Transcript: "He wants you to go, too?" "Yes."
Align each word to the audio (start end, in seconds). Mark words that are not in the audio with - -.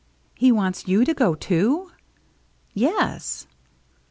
"He 0.33 0.51
wants 0.51 0.87
you 0.87 1.05
to 1.05 1.13
go, 1.13 1.35
too?" 1.35 1.91
"Yes." 2.73 3.45